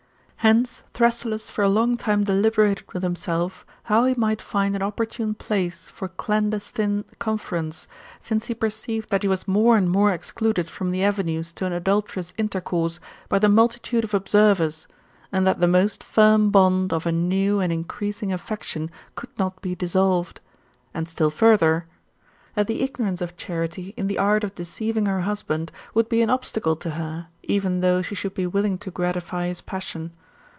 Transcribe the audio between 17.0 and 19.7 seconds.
a new and increasing afiection could not